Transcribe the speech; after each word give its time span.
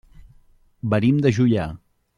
Venim 0.95 1.21
de 1.27 1.35
Juià. 1.41 1.71